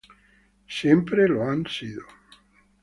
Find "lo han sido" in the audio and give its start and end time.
1.29-2.03